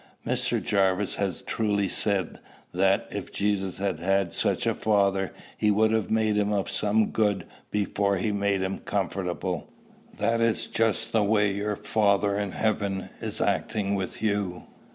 [0.25, 0.59] Mr.
[0.59, 2.39] Jarvis has truly said,
[2.73, 7.11] that, if Jesus had had such a father, he would have made him of some
[7.11, 9.71] good before he made him comfortable:
[10.17, 14.63] that is just the way your Father in heaven is acting with you.